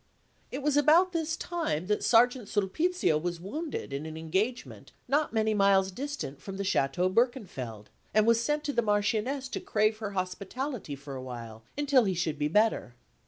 [0.51, 5.53] It was about this time that Sergeant Sulpizio was wounded in an engagement not many
[5.53, 10.13] miles distant from the Château Berkenfeld, and was sent to the Marchioness to crave her
[10.17, 12.95] hospitality for awhile until he should be better.